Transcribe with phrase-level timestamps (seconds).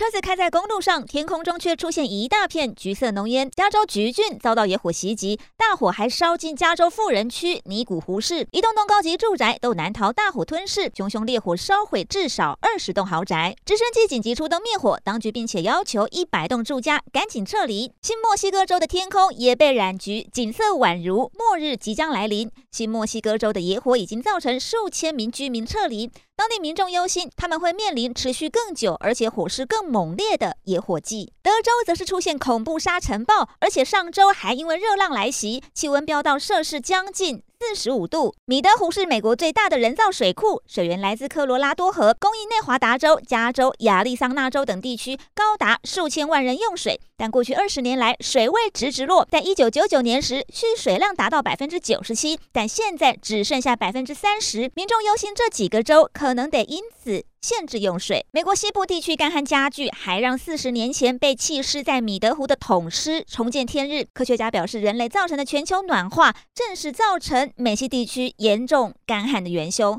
[0.00, 3.50] 车子开在公路上，天空中却出现一大片橘色浓烟。
[3.54, 10.90] 加州橘郡遭到野火袭击，大火还烧进加州富人区尼古湖市，一栋栋高级住宅都难逃大火吞噬。
[10.96, 17.92] 熊熊烈火烧毁至少二十栋豪宅，直升机紧急出动灭火，当局并且要求一百栋住家赶紧撤离。
[18.00, 22.50] 新墨西哥州的天空也被染橘，景色宛如末日即将来临。
[22.72, 26.10] 新墨西哥州的野火已经造成数千名居民撤离。
[26.36, 31.32] 当地民众忧心，他们会面临持续更久，而且火势更猛烈的野火季。
[31.42, 38.34] 德州则是出现恐怖沙尘暴，而且上周还因为热浪来袭，气温飙到摄氏将近四十五度。
[38.44, 47.00] 米德湖是美国最大的人造水库，水源来自科罗拉多河，供应内华达州、加州、亚利桑那州等地区高达数千万人用水。
[47.16, 54.70] 但过去二十年来，水位直直落，在一九九九年时，蓄水量达到百分之九十七，但现在只剩下百分之三十。
[54.74, 58.26] 民众忧心这几个州可能得因此限制用水。
[58.32, 64.06] 美国西部地区干旱加剧，还让四十年前被弃尸在米德湖的桶尸重见天日。
[64.12, 69.98] 科学家表示，人类造成的全球暖化正是造成美西地区严重干旱的元凶。